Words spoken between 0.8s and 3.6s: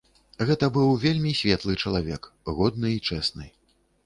вельмі светлы чалавек, годны і чэсны.